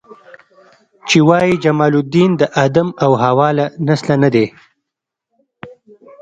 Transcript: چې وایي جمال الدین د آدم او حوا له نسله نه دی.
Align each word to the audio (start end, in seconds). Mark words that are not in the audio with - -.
چې 1.07 1.17
وایي 1.27 1.55
جمال 1.63 1.93
الدین 1.99 2.31
د 2.41 2.43
آدم 2.65 2.87
او 3.03 3.11
حوا 3.23 3.49
له 3.57 3.65
نسله 3.87 4.15
نه 4.23 4.29
دی. 4.35 4.45